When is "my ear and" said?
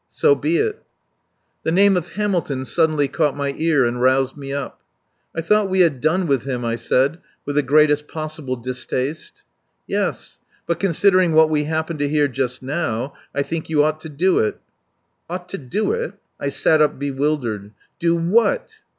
3.37-4.01